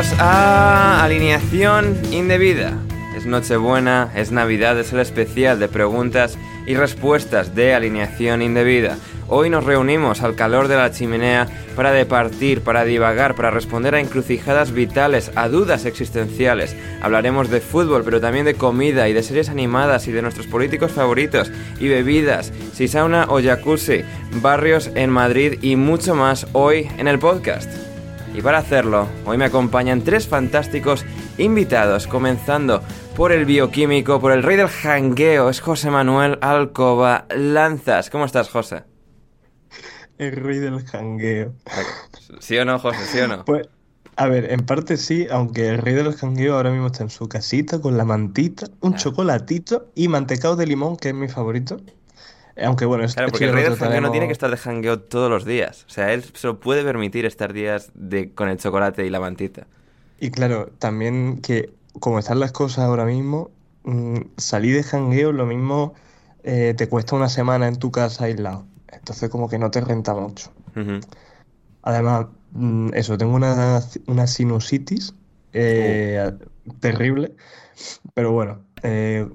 Bienvenidos 0.00 0.26
a 0.26 1.04
Alineación 1.04 2.00
Indebida. 2.10 2.72
Es 3.14 3.26
Nochebuena, 3.26 4.10
es 4.16 4.32
Navidad, 4.32 4.80
es 4.80 4.94
el 4.94 5.00
especial 5.00 5.60
de 5.60 5.68
preguntas 5.68 6.38
y 6.66 6.74
respuestas 6.74 7.54
de 7.54 7.74
Alineación 7.74 8.40
Indebida. 8.40 8.96
Hoy 9.28 9.50
nos 9.50 9.64
reunimos 9.64 10.22
al 10.22 10.36
calor 10.36 10.68
de 10.68 10.76
la 10.76 10.90
chimenea 10.90 11.48
para 11.76 11.92
departir, 11.92 12.62
para 12.62 12.84
divagar, 12.84 13.34
para 13.34 13.50
responder 13.50 13.94
a 13.94 14.00
encrucijadas 14.00 14.72
vitales, 14.72 15.32
a 15.34 15.50
dudas 15.50 15.84
existenciales. 15.84 16.74
Hablaremos 17.02 17.50
de 17.50 17.60
fútbol, 17.60 18.02
pero 18.02 18.22
también 18.22 18.46
de 18.46 18.54
comida 18.54 19.06
y 19.06 19.12
de 19.12 19.22
series 19.22 19.50
animadas 19.50 20.08
y 20.08 20.12
de 20.12 20.22
nuestros 20.22 20.46
políticos 20.46 20.92
favoritos 20.92 21.52
y 21.78 21.88
bebidas, 21.88 22.54
si 22.72 22.88
sauna 22.88 23.26
o 23.28 23.42
jacuzzi, 23.42 24.00
barrios 24.40 24.90
en 24.94 25.10
Madrid 25.10 25.58
y 25.60 25.76
mucho 25.76 26.14
más 26.14 26.46
hoy 26.54 26.88
en 26.96 27.06
el 27.06 27.18
podcast. 27.18 27.89
Y 28.32 28.42
para 28.42 28.58
hacerlo, 28.58 29.08
hoy 29.26 29.36
me 29.38 29.44
acompañan 29.44 30.02
tres 30.02 30.28
fantásticos 30.28 31.04
invitados, 31.36 32.06
comenzando 32.06 32.80
por 33.16 33.32
el 33.32 33.44
bioquímico, 33.44 34.20
por 34.20 34.30
el 34.32 34.42
rey 34.42 34.56
del 34.56 34.68
jangueo, 34.68 35.50
es 35.50 35.60
José 35.60 35.90
Manuel 35.90 36.38
Alcoba 36.40 37.26
Lanzas. 37.36 38.08
¿Cómo 38.08 38.24
estás, 38.24 38.48
José? 38.48 38.84
El 40.16 40.36
rey 40.36 40.58
del 40.58 40.84
jangueo. 40.84 41.54
¿Sí 42.38 42.56
o 42.56 42.64
no, 42.64 42.78
José? 42.78 42.98
¿Sí 43.10 43.18
o 43.18 43.26
no? 43.26 43.44
Pues, 43.44 43.68
a 44.14 44.28
ver, 44.28 44.52
en 44.52 44.60
parte 44.64 44.96
sí, 44.96 45.26
aunque 45.30 45.68
el 45.68 45.78
rey 45.78 45.94
del 45.94 46.14
jangueo 46.14 46.54
ahora 46.54 46.70
mismo 46.70 46.86
está 46.86 47.02
en 47.02 47.10
su 47.10 47.28
casita 47.28 47.80
con 47.80 47.96
la 47.96 48.04
mantita, 48.04 48.66
un 48.80 48.94
chocolatito 48.94 49.90
y 49.94 50.08
mantecado 50.08 50.56
de 50.56 50.66
limón, 50.66 50.96
que 50.96 51.08
es 51.08 51.14
mi 51.14 51.28
favorito. 51.28 51.78
Aunque 52.64 52.84
bueno, 52.84 53.04
es 53.04 53.14
Claro, 53.14 53.30
porque 53.30 53.46
el 53.46 53.52
rey 53.52 53.64
del 53.64 53.76
jangueo 53.76 54.00
no 54.00 54.10
tiene 54.10 54.26
que 54.26 54.32
estar 54.32 54.50
de 54.50 54.56
jangueo 54.56 55.00
todos 55.00 55.30
los 55.30 55.44
días. 55.44 55.84
O 55.88 55.90
sea, 55.90 56.12
él 56.12 56.24
se 56.34 56.46
lo 56.46 56.60
puede 56.60 56.84
permitir 56.84 57.24
estar 57.26 57.52
días 57.52 57.90
de, 57.94 58.32
con 58.32 58.48
el 58.48 58.58
chocolate 58.58 59.06
y 59.06 59.10
la 59.10 59.20
mantita. 59.20 59.66
Y 60.18 60.30
claro, 60.30 60.70
también 60.78 61.40
que 61.40 61.72
como 61.98 62.18
están 62.18 62.40
las 62.40 62.52
cosas 62.52 62.84
ahora 62.84 63.04
mismo, 63.04 63.50
mm, 63.84 64.18
salir 64.36 64.76
de 64.76 64.82
jangueo 64.82 65.32
lo 65.32 65.46
mismo 65.46 65.94
eh, 66.42 66.74
te 66.76 66.88
cuesta 66.88 67.16
una 67.16 67.28
semana 67.28 67.68
en 67.68 67.76
tu 67.76 67.90
casa 67.90 68.24
aislado. 68.24 68.66
Entonces 68.88 69.28
como 69.30 69.48
que 69.48 69.58
no 69.58 69.70
te 69.70 69.80
renta 69.80 70.14
mucho. 70.14 70.52
Además, 71.82 72.26
mm, 72.52 72.90
eso, 72.94 73.18
tengo 73.18 73.34
una, 73.34 73.82
una 74.06 74.26
sinusitis 74.26 75.14
eh, 75.52 76.32
terrible, 76.80 77.34
pero 78.14 78.32
bueno, 78.32 78.62
eh, 78.82 79.28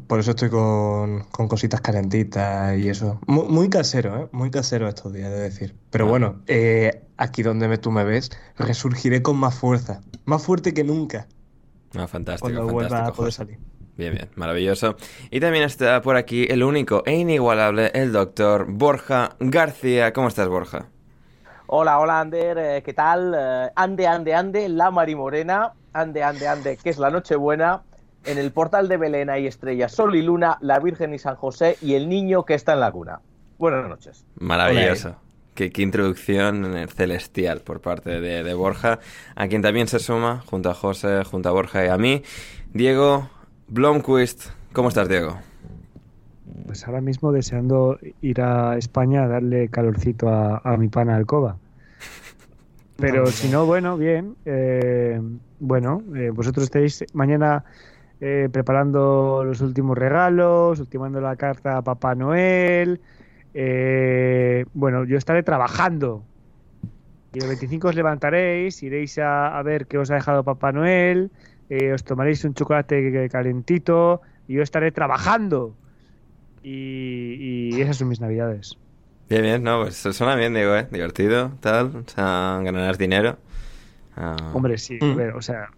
por 0.00 0.20
eso 0.20 0.30
estoy 0.32 0.50
con, 0.50 1.24
con 1.30 1.48
cositas 1.48 1.80
calentitas 1.80 2.76
y 2.78 2.88
eso. 2.88 3.20
Mu- 3.26 3.44
Muy, 3.44 3.68
casero, 3.70 4.16
¿eh? 4.24 4.28
Muy 4.32 4.50
casero 4.50 4.88
estos 4.88 5.12
días, 5.12 5.30
de 5.30 5.38
decir. 5.40 5.74
Pero 5.90 6.06
Ah. 6.06 6.08
bueno, 6.08 6.42
eh, 6.46 7.02
aquí 7.16 7.42
donde 7.42 7.68
me, 7.68 7.78
tú 7.78 7.90
me 7.90 8.04
ves, 8.04 8.30
resurgiré 8.56 9.22
con 9.22 9.36
más 9.36 9.54
fuerza, 9.54 10.00
más 10.24 10.42
fuerte 10.42 10.74
que 10.74 10.84
nunca 10.84 11.28
Ah, 11.96 12.06
fantástico, 12.06 12.52
cuando 12.52 12.68
vuelva 12.72 12.84
a 12.84 12.90
fantástico, 12.90 13.16
poder 13.16 13.32
salir. 13.32 13.58
Bien, 13.96 14.12
bien, 14.12 14.28
maravilloso. 14.34 14.96
Y 15.30 15.40
también 15.40 15.64
está 15.64 16.02
por 16.02 16.16
aquí 16.16 16.46
el 16.50 16.62
único 16.62 17.02
e 17.06 17.14
inigualable, 17.16 17.90
el 17.94 18.12
doctor 18.12 18.66
Borja 18.68 19.36
García. 19.40 20.12
¿Cómo 20.12 20.28
estás, 20.28 20.48
Borja? 20.48 20.86
Hola, 21.68 21.98
hola 21.98 22.20
Ander, 22.20 22.58
eh, 22.58 22.82
¿qué 22.84 22.92
tal? 22.92 23.34
Eh, 23.36 23.70
ande, 23.74 24.06
ande, 24.06 24.34
ande, 24.34 24.68
la 24.68 24.90
Marimorena, 24.90 25.72
ande, 25.94 26.22
ande, 26.22 26.46
ande, 26.46 26.76
que 26.76 26.90
es 26.90 26.98
la 26.98 27.10
Nochebuena. 27.10 27.82
En 28.26 28.38
el 28.38 28.50
portal 28.50 28.88
de 28.88 28.96
Belén 28.96 29.30
hay 29.30 29.46
estrellas, 29.46 29.92
Sol 29.92 30.16
y 30.16 30.22
Luna, 30.22 30.58
la 30.60 30.80
Virgen 30.80 31.14
y 31.14 31.18
San 31.18 31.36
José 31.36 31.76
y 31.80 31.94
el 31.94 32.08
niño 32.08 32.44
que 32.44 32.54
está 32.54 32.72
en 32.72 32.80
la 32.80 32.90
cuna. 32.90 33.20
Buenas 33.58 33.88
noches. 33.88 34.26
Maravilloso. 34.38 35.16
Qué, 35.54 35.70
qué 35.70 35.82
introducción 35.82 36.86
celestial 36.88 37.60
por 37.60 37.80
parte 37.80 38.20
de, 38.20 38.42
de 38.42 38.54
Borja, 38.54 38.98
a 39.34 39.48
quien 39.48 39.62
también 39.62 39.88
se 39.88 40.00
suma, 40.00 40.42
junto 40.50 40.68
a 40.70 40.74
José, 40.74 41.24
junto 41.24 41.48
a 41.48 41.52
Borja 41.52 41.84
y 41.84 41.88
a 41.88 41.96
mí, 41.96 42.22
Diego 42.74 43.30
Blomquist. 43.68 44.50
¿Cómo 44.72 44.88
estás, 44.88 45.08
Diego? 45.08 45.38
Pues 46.66 46.86
ahora 46.86 47.00
mismo 47.00 47.32
deseando 47.32 47.98
ir 48.20 48.40
a 48.42 48.76
España 48.76 49.24
a 49.24 49.28
darle 49.28 49.68
calorcito 49.68 50.28
a, 50.28 50.60
a 50.64 50.76
mi 50.76 50.88
pana 50.88 51.16
Alcoba. 51.16 51.56
Pero 52.98 53.26
si 53.26 53.48
no, 53.48 53.66
bueno, 53.66 53.96
bien. 53.96 54.36
eh, 54.44 55.20
bueno, 55.58 56.02
eh, 56.14 56.30
vosotros 56.30 56.64
estáis 56.64 57.04
mañana 57.14 57.64
eh, 58.20 58.48
preparando 58.50 59.42
los 59.44 59.60
últimos 59.60 59.96
regalos, 59.98 60.80
ultimando 60.80 61.20
la 61.20 61.36
carta 61.36 61.78
a 61.78 61.82
Papá 61.82 62.14
Noel. 62.14 63.00
eh, 63.54 64.64
bueno, 64.74 65.04
yo 65.04 65.16
estaré 65.16 65.42
trabajando. 65.42 66.22
Y 67.32 67.38
el 67.40 67.48
25 67.48 67.88
os 67.88 67.94
levantaréis, 67.94 68.82
iréis 68.82 69.18
a, 69.18 69.58
a 69.58 69.62
ver 69.62 69.86
qué 69.86 69.98
os 69.98 70.10
ha 70.10 70.14
dejado 70.14 70.44
Papá 70.44 70.72
Noel, 70.72 71.30
eh, 71.68 71.92
os 71.92 72.04
tomaréis 72.04 72.44
un 72.44 72.54
chocolate 72.54 73.28
calentito 73.30 74.20
y 74.48 74.54
yo 74.54 74.62
estaré 74.62 74.92
trabajando. 74.92 75.74
Y, 76.62 77.70
y 77.76 77.80
esas 77.80 77.96
son 77.98 78.08
mis 78.08 78.20
navidades. 78.20 78.76
Bien, 79.28 79.42
bien, 79.42 79.62
no, 79.62 79.82
pues 79.82 79.96
suena 79.96 80.36
bien, 80.36 80.54
Diego, 80.54 80.74
¿eh? 80.76 80.86
Divertido, 80.90 81.52
tal, 81.60 81.96
o 81.96 82.08
sea, 82.08 82.60
ganarás 82.62 82.96
dinero. 82.98 83.38
Ah, 84.16 84.36
Hombre, 84.54 84.78
sí, 84.78 84.98
Mm. 85.00 85.12
a 85.12 85.14
ver, 85.14 85.30
o 85.34 85.42
sea, 85.42 85.68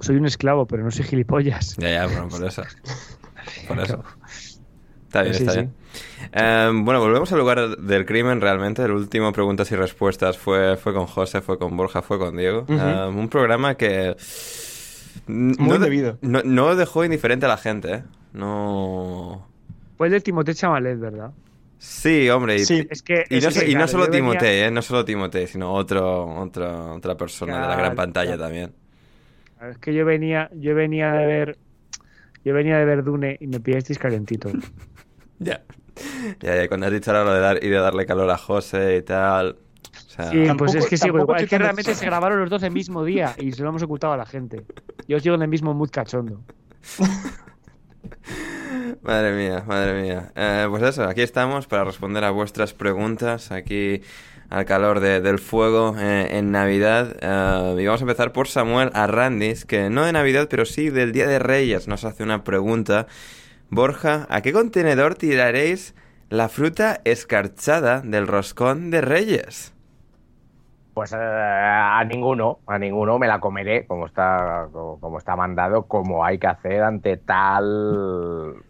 soy 0.00 0.16
un 0.16 0.26
esclavo, 0.26 0.66
pero 0.66 0.82
no 0.84 0.90
soy 0.90 1.04
gilipollas. 1.04 1.76
Ya, 1.76 1.90
ya, 1.90 2.06
bueno, 2.06 2.28
por 2.28 2.44
eso. 2.46 2.62
por 3.68 3.78
eso. 3.80 4.02
Está 5.06 5.22
bien, 5.22 5.34
Sí, 5.34 5.40
está 5.42 5.52
sí. 5.52 5.58
bien. 5.60 5.74
Eh, 6.32 6.70
bueno, 6.74 7.00
volvemos 7.00 7.32
al 7.32 7.38
lugar 7.38 7.76
del 7.78 8.04
crimen 8.04 8.40
realmente. 8.40 8.82
El 8.82 8.92
último 8.92 9.32
preguntas 9.32 9.70
y 9.72 9.76
respuestas 9.76 10.36
fue, 10.36 10.76
fue 10.76 10.92
con 10.92 11.06
José, 11.06 11.40
fue 11.40 11.58
con 11.58 11.76
Borja, 11.76 12.02
fue 12.02 12.18
con 12.18 12.36
Diego. 12.36 12.66
Eh, 12.68 13.06
un 13.08 13.28
programa 13.28 13.74
que... 13.76 14.14
Muy 15.26 15.56
no, 15.58 15.72
de- 15.74 15.78
debido. 15.80 16.18
no, 16.20 16.42
no 16.44 16.76
dejó 16.76 17.04
indiferente 17.04 17.46
a 17.46 17.48
la 17.48 17.56
gente, 17.56 17.92
¿eh? 17.94 18.02
No... 18.34 19.46
Pues 19.96 20.12
de 20.12 20.20
Timothée 20.20 20.54
Chamalet, 20.54 20.98
¿verdad? 20.98 21.32
Sí, 21.78 22.28
hombre. 22.30 22.56
Y, 22.56 22.64
Sí. 22.64 22.86
Es 22.90 23.02
que. 23.02 23.24
y 23.30 23.36
es 23.38 23.44
no, 23.44 23.50
que, 23.50 23.88
solo 23.88 24.04
yo 24.06 24.10
venía- 24.10 24.30
Timothée, 24.30 24.64
¿eh? 24.66 24.70
No 24.70 24.82
solo 24.82 25.04
Timothée, 25.04 25.46
sino 25.46 25.72
otro, 25.72 26.26
otro, 26.40 26.94
otra 26.94 27.16
persona 27.16 27.62
de 27.62 27.68
la 27.68 27.76
gran 27.76 27.94
pantalla 27.96 28.34
claro. 28.36 28.42
también. 28.44 28.72
Es 29.70 29.78
que 29.78 29.94
yo 29.94 30.04
venía, 30.04 30.50
yo 30.54 30.74
venía 30.74 31.12
de 31.12 31.26
ver. 31.26 31.58
Yo 32.44 32.54
venía 32.54 32.78
de 32.78 32.84
ver 32.84 33.04
Dune 33.04 33.36
y 33.40 33.46
me 33.46 33.60
pillasteis 33.60 33.98
calentito. 33.98 34.50
Ya. 35.40 35.62
Ya, 36.40 36.56
ya, 36.56 36.68
cuando 36.68 36.86
has 36.86 36.92
dicho 36.92 37.10
ahora 37.12 37.24
lo 37.24 37.32
de 37.34 37.40
dar, 37.40 37.64
ir 37.64 37.76
a 37.76 37.80
darle 37.80 38.06
calor 38.06 38.28
a 38.30 38.36
José 38.36 38.96
y 38.96 39.02
tal... 39.02 39.56
O 40.06 40.10
sea, 40.10 40.30
Sí, 40.30 40.44
Tampoco- 40.46 40.72
pues 40.72 40.84
es 40.84 40.90
que 40.90 40.96
sigo 40.96 41.12
tampoco 41.18 41.32
igual. 41.34 41.44
Es 41.44 41.50
que 41.50 41.58
realmente 41.58 41.94
se 41.94 42.06
grabaron 42.06 42.40
los 42.40 42.50
dos 42.50 42.62
el 42.64 42.72
mismo 42.72 43.04
día 43.04 43.34
y 43.38 43.52
se 43.52 43.62
lo 43.62 43.68
hemos 43.68 43.82
ocultado 43.84 44.12
a 44.14 44.16
la 44.16 44.26
gente. 44.26 44.64
Yo 45.06 45.20
sigo 45.20 45.36
en 45.36 45.42
el 45.42 45.48
mismo 45.48 45.74
mood 45.74 45.90
cachondo. 45.90 46.40
Madre 49.02 49.32
mía, 49.36 49.64
madre 49.66 50.02
mía. 50.02 50.32
Eh, 50.34 50.66
pues 50.70 50.82
eso, 50.82 51.04
aquí 51.04 51.22
estamos 51.22 51.66
para 51.66 51.84
responder 51.84 52.24
a 52.24 52.30
vuestras 52.30 52.74
preguntas, 52.74 53.52
aquí 53.52 54.02
al 54.50 54.64
calor 54.64 55.00
de- 55.00 55.20
del 55.20 55.38
fuego 55.38 55.94
eh, 55.98 56.38
en 56.38 56.50
Navidad. 56.52 57.16
Eh, 57.20 57.82
y 57.82 57.86
vamos 57.86 58.00
a 58.00 58.04
empezar 58.04 58.32
por 58.32 58.48
Samuel 58.48 58.90
Arrandis, 58.94 59.64
que 59.64 59.90
no 59.90 60.04
de 60.04 60.12
Navidad, 60.12 60.48
pero 60.50 60.64
sí 60.64 60.90
del 60.90 61.12
Día 61.12 61.26
de 61.26 61.38
Reyes, 61.38 61.88
nos 61.88 62.04
hace 62.04 62.22
una 62.22 62.44
pregunta. 62.44 63.06
Borja, 63.70 64.26
¿a 64.30 64.40
qué 64.42 64.52
contenedor 64.52 65.14
tiraréis 65.16 65.94
la 66.30 66.48
fruta 66.48 67.00
escarchada 67.04 68.00
del 68.02 68.26
roscón 68.26 68.90
de 68.90 69.00
Reyes? 69.02 69.74
Pues 70.94 71.12
eh, 71.12 71.16
a 71.18 72.02
ninguno, 72.04 72.58
a 72.66 72.78
ninguno 72.78 73.18
me 73.20 73.28
la 73.28 73.38
comeré 73.38 73.86
como 73.86 74.06
está, 74.06 74.68
como 74.72 75.18
está 75.18 75.36
mandado, 75.36 75.84
como 75.86 76.24
hay 76.24 76.38
que 76.38 76.48
hacer 76.48 76.82
ante 76.82 77.16
tal 77.18 78.64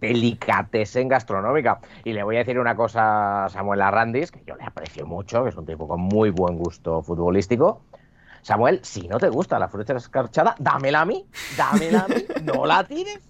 delicatesen 0.00 1.08
gastronómica. 1.08 1.80
Y 2.04 2.12
le 2.12 2.22
voy 2.22 2.36
a 2.36 2.40
decir 2.40 2.58
una 2.58 2.76
cosa 2.76 3.46
a 3.46 3.48
Samuel 3.48 3.82
Arrandis, 3.82 4.30
que 4.30 4.42
yo 4.46 4.56
le 4.56 4.64
aprecio 4.64 5.06
mucho, 5.06 5.42
que 5.42 5.50
es 5.50 5.56
un 5.56 5.66
tipo 5.66 5.88
con 5.88 6.00
muy 6.00 6.30
buen 6.30 6.56
gusto 6.56 7.02
futbolístico. 7.02 7.82
Samuel, 8.42 8.80
si 8.82 9.08
no 9.08 9.18
te 9.18 9.28
gusta 9.28 9.58
la 9.58 9.68
fruta 9.68 9.96
escarchada, 9.96 10.54
dámela 10.60 11.00
a 11.00 11.04
mí, 11.04 11.26
dámela 11.56 12.04
a 12.04 12.08
mí, 12.08 12.24
no 12.44 12.64
la 12.64 12.84
tires, 12.84 13.28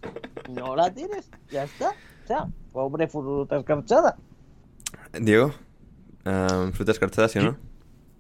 no 0.51 0.77
la 0.77 0.93
tires, 0.93 1.31
ya 1.51 1.65
está. 1.65 1.91
O 2.25 2.27
sea, 2.27 2.47
pobre 2.73 3.09
fruta 3.09 3.57
escarchada. 3.57 4.17
Diego, 5.19 5.53
eh, 6.27 6.71
fruta 6.73 6.93
escarchada, 6.93 7.29
¿sí 7.29 7.39
o 7.39 7.45
no? 7.45 7.57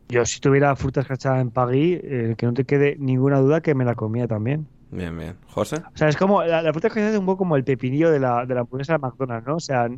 Yo, 0.08 0.24
si 0.24 0.40
tuviera 0.40 0.74
fruta 0.76 1.00
escarchada 1.00 1.40
en 1.40 1.50
Pagui, 1.50 2.00
eh, 2.02 2.34
que 2.38 2.46
no 2.46 2.54
te 2.54 2.64
quede 2.64 2.96
ninguna 2.98 3.40
duda 3.40 3.60
que 3.60 3.74
me 3.74 3.84
la 3.84 3.94
comía 3.94 4.28
también. 4.28 4.68
Bien, 4.90 5.16
bien. 5.18 5.36
¿José? 5.48 5.76
O 5.76 5.96
sea, 5.96 6.08
es 6.08 6.16
como. 6.16 6.42
La, 6.42 6.62
la 6.62 6.72
fruta 6.72 6.88
escarchada 6.88 7.12
es 7.12 7.18
un 7.18 7.26
poco 7.26 7.38
como 7.38 7.56
el 7.56 7.64
pepinillo 7.64 8.10
de 8.10 8.20
la, 8.20 8.46
de 8.46 8.54
la 8.54 8.60
hamburguesa 8.60 8.94
de 8.94 8.98
McDonald's, 9.00 9.46
¿no? 9.46 9.56
O 9.56 9.60
sea, 9.60 9.88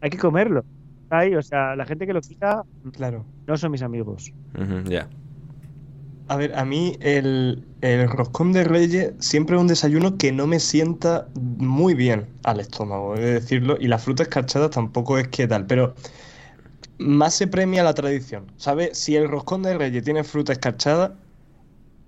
hay 0.00 0.10
que 0.10 0.18
comerlo. 0.18 0.64
Ay, 1.10 1.34
o 1.36 1.42
sea, 1.42 1.76
la 1.76 1.84
gente 1.84 2.06
que 2.06 2.12
lo 2.12 2.20
quita 2.20 2.64
Claro. 2.92 3.24
no 3.46 3.56
son 3.56 3.70
mis 3.70 3.82
amigos. 3.82 4.32
Ya. 4.86 5.08
A 6.26 6.36
ver, 6.36 6.54
a 6.58 6.64
mí 6.64 6.96
el, 7.00 7.64
el 7.82 8.08
roscón 8.08 8.52
de 8.52 8.64
Reyes 8.64 9.12
siempre 9.18 9.56
es 9.56 9.60
un 9.62 9.68
desayuno 9.68 10.16
que 10.16 10.32
no 10.32 10.46
me 10.46 10.58
sienta 10.58 11.28
muy 11.34 11.92
bien 11.94 12.26
al 12.44 12.60
estómago, 12.60 13.14
he 13.14 13.20
de 13.20 13.32
decirlo, 13.34 13.76
y 13.78 13.88
la 13.88 13.98
fruta 13.98 14.22
escarchada 14.22 14.70
tampoco 14.70 15.18
es 15.18 15.28
que 15.28 15.46
tal, 15.46 15.66
pero 15.66 15.94
más 16.98 17.34
se 17.34 17.46
premia 17.46 17.82
la 17.84 17.92
tradición, 17.92 18.46
¿sabes? 18.56 18.96
Si 18.96 19.14
el 19.16 19.28
roscón 19.28 19.62
de 19.62 19.76
Reyes 19.76 20.02
tiene 20.02 20.24
fruta 20.24 20.54
escarchada, 20.54 21.14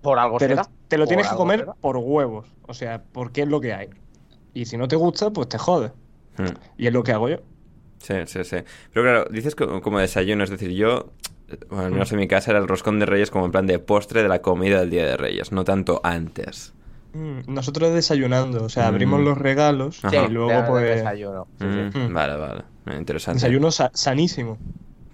Por 0.06 0.18
algo 0.18 0.38
te 0.38 0.48
lo, 0.48 0.54
será. 0.56 0.68
te 0.88 0.98
lo 0.98 1.06
tienes 1.06 1.28
que 1.28 1.36
comer 1.36 1.60
será. 1.60 1.74
por 1.74 1.96
huevos, 1.96 2.46
o 2.66 2.74
sea, 2.74 3.02
porque 3.12 3.42
es 3.42 3.48
lo 3.48 3.60
que 3.60 3.74
hay. 3.74 3.88
Y 4.54 4.64
si 4.66 4.76
no 4.76 4.88
te 4.88 4.96
gusta, 4.96 5.30
pues 5.30 5.48
te 5.48 5.58
jodes. 5.58 5.92
Mm. 6.38 6.44
Y 6.78 6.86
es 6.86 6.92
lo 6.92 7.02
que 7.02 7.12
hago 7.12 7.28
yo. 7.28 7.38
Sí, 7.98 8.14
sí, 8.26 8.44
sí. 8.44 8.56
Pero 8.92 9.04
claro, 9.04 9.24
dices 9.30 9.54
co- 9.54 9.80
como 9.82 9.98
desayuno, 9.98 10.44
es 10.44 10.50
decir, 10.50 10.70
yo, 10.70 11.10
bueno, 11.68 11.84
al 11.86 11.90
menos 11.92 12.12
en 12.12 12.18
mi 12.18 12.28
casa 12.28 12.50
era 12.52 12.60
el 12.60 12.68
roscón 12.68 12.98
de 12.98 13.06
Reyes 13.06 13.30
como 13.30 13.44
en 13.46 13.50
plan 13.52 13.66
de 13.66 13.78
postre 13.78 14.22
de 14.22 14.28
la 14.28 14.40
comida 14.42 14.80
del 14.80 14.90
Día 14.90 15.04
de 15.06 15.16
Reyes, 15.16 15.50
no 15.52 15.64
tanto 15.64 16.00
antes. 16.04 16.72
Mm, 17.14 17.52
Nosotros 17.52 17.92
desayunando, 17.94 18.64
o 18.64 18.68
sea, 18.68 18.84
Mm. 18.84 18.88
abrimos 18.88 19.20
los 19.22 19.38
regalos 19.38 20.04
Ajá. 20.04 20.26
Y 20.26 20.28
luego 20.28 20.64
pues 20.68 20.84
desayuno. 20.96 21.46
Sí. 21.58 21.64
Mm. 21.64 22.12
Vale, 22.12 22.36
vale. 22.36 22.62
Interesante. 22.98 23.36
desayuno 23.38 23.70
sa- 23.70 23.90
sanísimo. 23.94 24.58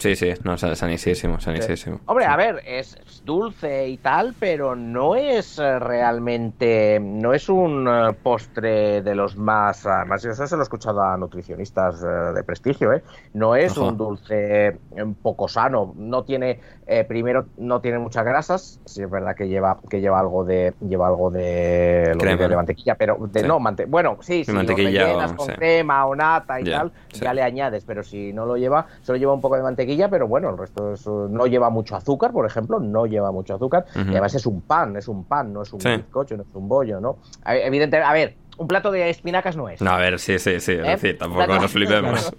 Sí, 0.03 0.17
sí, 0.17 0.33
no, 0.43 0.59
san- 0.59 0.75
sanísimo, 0.75 1.39
sanísimo. 1.39 2.01
Hombre, 2.07 2.25
Sí. 2.25 2.31
a 2.33 2.37
ver, 2.37 2.61
es 2.67 2.97
dulce 3.25 3.87
y 3.89 3.99
tal, 3.99 4.35
pero 4.37 4.75
no 4.75 5.15
es 5.15 5.61
eh, 5.61 5.79
realmente, 5.79 6.99
no 7.01 7.33
es 7.33 7.49
un 7.49 7.87
eh, 7.89 8.13
postre 8.21 9.01
de 9.03 9.15
los 9.15 9.37
más, 9.37 9.87
además 9.87 10.21
yo 10.25 10.31
eso 10.33 10.45
se 10.45 10.57
lo 10.57 10.63
he 10.63 10.65
escuchado 10.65 11.01
a 11.03 11.17
nutricionistas 11.17 12.03
eh, 12.03 12.07
de 12.35 12.43
prestigio, 12.43 12.93
¿eh? 12.93 13.05
No 13.35 13.55
es 13.55 13.77
un 13.77 13.97
dulce 13.97 14.77
poco 15.23 15.47
sano, 15.47 15.95
no 15.97 16.25
tiene, 16.25 16.59
eh, 16.87 17.05
primero 17.05 17.47
no 17.59 17.81
tiene 17.81 18.01
muchas 18.01 18.25
grasas, 18.25 18.81
sí 18.85 19.03
es 19.03 19.09
verdad 19.11 19.37
que 19.37 19.47
lleva, 19.47 19.79
que 19.89 20.01
lleva 20.01 20.19
algo 20.19 20.45
de, 20.45 20.75
lleva 20.81 21.07
algo 21.07 21.31
de, 21.31 22.11
lo 22.15 22.19
Crema, 22.19 22.49
de 22.49 22.57
mantequilla, 22.57 22.97
pero 22.97 23.17
de, 23.31 23.41
Sí. 23.43 23.47
no, 23.47 23.61
mante- 23.61 23.87
bueno, 23.87 24.19
sí, 24.21 24.43
lo 24.49 24.55
mantequilla 24.55 25.05
rellenas 25.05 25.31
o- 25.33 25.37
con 25.37 25.47
crema 25.49 26.07
o 26.07 26.17
nata 26.17 26.61
y 26.61 26.65
tal, 26.65 26.91
sí. 27.13 27.21
ya 27.25 27.33
le 27.33 27.43
añades, 27.43 27.85
pero 27.85 28.03
si 28.03 28.33
no 28.33 28.47
lo 28.47 28.57
lleva, 28.57 28.87
solo 29.03 29.17
lleva 29.17 29.33
un 29.33 29.41
poco 29.41 29.55
de 29.57 29.63
mantequilla, 29.63 29.92
pero 30.11 30.27
bueno, 30.29 30.51
el 30.51 30.59
resto 30.59 30.93
es, 30.93 31.07
no 31.07 31.47
lleva 31.47 31.71
mucho 31.71 31.97
azúcar, 31.97 32.33
por 32.33 32.47
ejemplo, 32.47 32.79
no 32.81 33.07
lleva 33.07 33.31
mucho 33.33 33.55
azúcar, 33.55 33.85
y 33.95 34.01
además 34.11 34.35
es 34.35 34.47
un 34.47 34.61
pan, 34.63 34.97
es 34.97 35.09
un 35.09 35.25
pan, 35.25 35.53
no 35.53 35.63
es 35.63 35.73
un 35.73 35.81
Sí. 35.81 35.89
bizcocho, 35.91 36.37
no 36.37 36.43
es 36.43 36.55
un 36.55 36.69
bollo, 36.69 37.01
¿no? 37.01 37.19
A- 37.45 37.57
Evidentemente, 37.57 38.07
a 38.09 38.13
ver, 38.13 38.37
un 38.59 38.69
plato 38.69 38.91
de 38.91 39.09
espinacas 39.11 39.57
no 39.57 39.69
es. 39.69 39.81
No, 39.81 39.91
a 39.93 39.97
ver, 39.99 40.19
sí, 40.19 40.39
sí, 40.39 40.61
sí, 40.61 40.73
¿eh? 40.73 41.15
tampoco 41.19 41.45
plato- 41.45 41.61
nos 41.63 41.73
flipemos. 41.73 42.33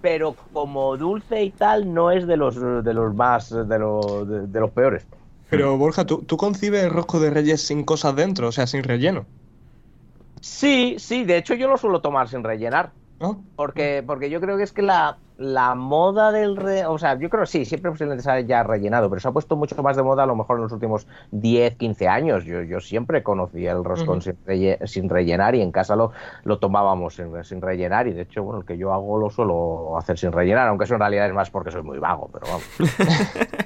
pero 0.00 0.34
como 0.52 0.96
dulce 0.96 1.42
y 1.42 1.50
tal, 1.50 1.92
no 1.92 2.10
es 2.10 2.26
de 2.26 2.36
los 2.36 2.56
de 2.84 2.94
los 2.94 3.14
más 3.14 3.50
de, 3.50 3.78
los 3.78 4.28
de, 4.28 4.46
de 4.46 4.60
los 4.60 4.70
peores. 4.70 5.06
Pero 5.50 5.76
Borja, 5.76 6.06
¿tú, 6.06 6.18
tú 6.22 6.36
concibes 6.36 6.84
el 6.84 6.90
rosco 6.90 7.18
de 7.18 7.30
Reyes 7.30 7.60
sin 7.66 7.84
cosas 7.84 8.14
dentro, 8.14 8.48
o 8.48 8.52
sea, 8.52 8.66
sin 8.66 8.82
relleno, 8.84 9.26
Sí, 10.40 10.96
sí, 10.98 11.24
de 11.24 11.36
hecho 11.36 11.54
yo 11.54 11.68
lo 11.68 11.76
suelo 11.76 12.00
tomar 12.00 12.28
sin 12.28 12.42
rellenar. 12.42 12.92
¿No? 13.20 13.44
Porque, 13.56 14.02
porque 14.06 14.30
yo 14.30 14.40
creo 14.40 14.56
que 14.56 14.62
es 14.62 14.72
que 14.72 14.80
la, 14.82 15.18
la 15.36 15.74
moda 15.74 16.32
del... 16.32 16.56
Re... 16.56 16.86
O 16.86 16.96
sea, 16.98 17.18
yo 17.18 17.28
creo 17.28 17.44
sí, 17.44 17.66
siempre 17.66 17.90
posiblemente 17.90 18.22
se 18.24 18.30
haya 18.30 18.62
rellenado, 18.62 19.10
pero 19.10 19.20
se 19.20 19.28
ha 19.28 19.32
puesto 19.32 19.54
mucho 19.56 19.80
más 19.82 19.96
de 19.96 20.02
moda 20.02 20.22
a 20.22 20.26
lo 20.26 20.34
mejor 20.34 20.56
en 20.56 20.62
los 20.62 20.72
últimos 20.72 21.06
10, 21.30 21.76
15 21.76 22.08
años. 22.08 22.44
Yo, 22.44 22.62
yo 22.62 22.80
siempre 22.80 23.22
conocía 23.22 23.72
el 23.72 23.84
roscón 23.84 24.22
sin, 24.22 24.38
relle- 24.46 24.86
sin 24.86 25.08
rellenar 25.10 25.54
y 25.54 25.60
en 25.60 25.72
casa 25.72 25.94
lo, 25.94 26.12
lo 26.44 26.58
tomábamos 26.58 27.14
sin, 27.16 27.44
sin 27.44 27.60
rellenar 27.60 28.06
y 28.08 28.12
de 28.14 28.22
hecho, 28.22 28.42
bueno, 28.42 28.60
el 28.60 28.66
que 28.66 28.78
yo 28.78 28.94
hago 28.94 29.18
lo 29.18 29.28
suelo 29.28 29.98
hacer 29.98 30.18
sin 30.18 30.32
rellenar, 30.32 30.68
aunque 30.68 30.84
eso 30.84 30.94
en 30.94 31.00
realidad 31.00 31.26
es 31.26 31.34
más 31.34 31.50
porque 31.50 31.70
soy 31.70 31.82
muy 31.82 31.98
vago, 31.98 32.30
pero 32.32 32.46
vamos. 32.46 32.64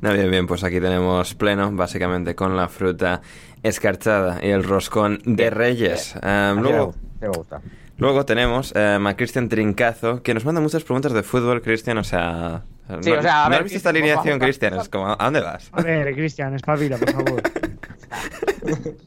No, 0.00 0.12
bien, 0.12 0.30
bien, 0.32 0.46
pues 0.48 0.64
aquí 0.64 0.80
tenemos 0.80 1.32
pleno, 1.36 1.70
básicamente 1.72 2.34
con 2.34 2.56
la 2.56 2.68
fruta 2.68 3.20
escarchada 3.62 4.40
y 4.44 4.50
el 4.50 4.64
roscón 4.64 5.20
de 5.24 5.48
Reyes. 5.48 6.16
Luego, 6.56 6.88
así 6.88 6.98
me 7.20 7.28
gusta. 7.28 7.60
Luego 7.98 8.24
tenemos 8.24 8.72
eh, 8.74 8.98
a 9.04 9.16
Cristian 9.16 9.48
Trincazo, 9.48 10.22
que 10.22 10.34
nos 10.34 10.44
manda 10.44 10.60
muchas 10.60 10.82
preguntas 10.84 11.12
de 11.12 11.22
fútbol, 11.22 11.62
Cristian, 11.62 11.98
o 11.98 12.04
sea... 12.04 12.62
Sí, 13.00 13.10
no, 13.10 13.18
o 13.20 13.22
sea, 13.22 13.42
a 13.42 13.44
¿no 13.44 13.50
ver, 13.50 13.58
has 13.58 13.64
visto 13.64 13.76
esta 13.78 13.90
alineación. 13.90 14.38
Cristian? 14.38 14.74
Es 14.74 14.88
como, 14.88 15.06
¿a 15.08 15.16
dónde 15.24 15.40
vas? 15.40 15.70
A 15.72 15.80
ver, 15.82 16.12
Cristian, 16.14 16.54
espabila, 16.54 16.98
por 16.98 17.10
favor. 17.12 17.42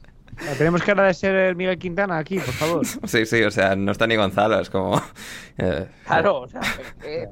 Tenemos 0.58 0.82
que 0.84 0.92
agradecer 0.92 1.34
el 1.36 1.56
Miguel 1.56 1.77
Quintana 1.77 2.18
aquí, 2.18 2.39
por 2.39 2.54
favor. 2.54 2.86
Sí, 2.86 3.25
sí, 3.25 3.42
o 3.44 3.51
sea, 3.51 3.75
no 3.75 3.92
está 3.92 4.06
ni 4.08 4.15
Gonzalo, 4.15 4.60
es 4.60 4.70
como... 4.70 5.01
eh, 5.58 5.88
Claro, 6.06 6.42
o 6.42 6.48
sea, 6.48 6.62
que- 7.01 7.27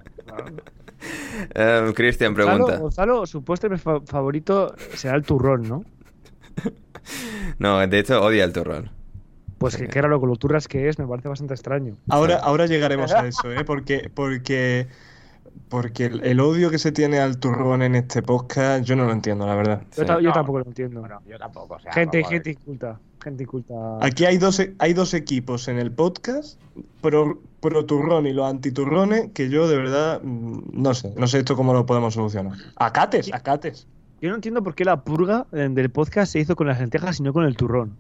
eh, 1.55 1.91
Cristian 1.95 2.33
Gonzalo, 2.33 2.55
pregunta. 2.65 2.77
Gonzalo, 2.79 3.25
su 3.25 3.43
postre 3.43 3.77
fa- 3.77 4.01
favorito 4.05 4.75
será 4.93 5.15
el 5.15 5.23
turrón, 5.23 5.67
¿no? 5.67 5.83
No, 7.57 7.85
de 7.85 7.99
hecho 7.99 8.21
odia 8.23 8.43
el 8.45 8.53
turrón. 8.53 8.89
Pues 9.63 9.77
que, 9.77 9.87
que 9.87 9.99
era 9.99 10.07
lo 10.07 10.19
que 10.21 10.27
lo 10.27 10.35
turras 10.35 10.67
que 10.67 10.87
es, 10.89 10.99
me 10.99 11.07
parece 11.07 11.29
bastante 11.29 11.53
extraño. 11.53 11.95
Ahora, 12.09 12.37
ahora 12.37 12.65
llegaremos 12.65 13.11
a 13.13 13.27
eso, 13.27 13.51
¿eh? 13.51 13.63
Porque, 13.65 14.09
porque, 14.13 14.87
porque 15.69 16.05
el, 16.05 16.23
el 16.23 16.39
odio 16.39 16.69
que 16.69 16.77
se 16.79 16.91
tiene 16.91 17.19
al 17.19 17.37
turrón 17.39 17.81
en 17.81 17.95
este 17.95 18.21
podcast, 18.21 18.83
yo 18.85 18.95
no 18.95 19.05
lo 19.05 19.11
entiendo, 19.11 19.45
la 19.45 19.55
verdad. 19.55 19.81
Yo, 19.95 20.03
Sí. 20.03 20.05
ta- 20.05 20.19
yo 20.21 20.29
No. 20.29 20.33
tampoco 20.33 20.59
lo 20.59 20.65
entiendo. 20.65 20.99
bueno, 21.01 21.21
yo 21.27 21.37
tampoco, 21.37 21.75
o 21.75 21.79
sea, 21.79 21.91
gente, 21.93 22.23
gente 22.23 22.51
inculta. 22.51 22.99
Gente 23.23 23.43
inculta. 23.43 23.73
Aquí 24.01 24.25
hay 24.25 24.37
dos, 24.37 24.61
hay 24.79 24.93
dos 24.93 25.13
equipos 25.13 25.67
en 25.69 25.79
el 25.79 25.91
podcast, 25.91 26.59
pro, 27.01 27.39
pro 27.61 27.85
turrón 27.85 28.27
y 28.27 28.33
los 28.33 28.45
antiturrones, 28.49 29.29
que 29.33 29.49
yo 29.49 29.67
de 29.69 29.77
verdad 29.77 30.21
mm, 30.21 30.59
no 30.73 30.93
sé, 30.93 31.13
no 31.17 31.27
sé 31.27 31.39
esto 31.39 31.55
cómo 31.55 31.73
lo 31.73 31.85
podemos 31.85 32.13
solucionar. 32.15 32.57
Acates, 32.75 33.33
acates. 33.33 33.87
Yo 34.21 34.29
no 34.29 34.35
entiendo 34.35 34.61
por 34.63 34.75
qué 34.75 34.83
la 34.85 35.01
purga 35.03 35.45
eh, 35.53 35.67
del 35.71 35.89
podcast 35.89 36.33
se 36.33 36.39
hizo 36.39 36.55
con 36.55 36.67
las 36.67 36.79
lentejas 36.79 37.19
y 37.19 37.23
no 37.23 37.31
con 37.33 37.45
el 37.45 37.55
turrón. 37.55 37.95